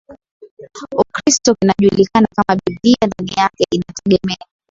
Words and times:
Ukristo 1.01 1.55
kinajulikana 1.55 2.27
kama 2.35 2.59
Biblia 2.65 2.97
Ndani 3.07 3.31
yake 3.39 3.63
inategemea 3.71 4.37